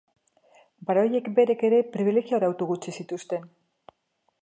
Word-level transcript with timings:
Baroiek 0.87 1.29
berek 1.41 1.63
ere 1.71 1.83
pribilegio 1.97 2.41
arautu 2.41 2.71
gutxi 2.75 2.99
zituzten. 3.01 3.51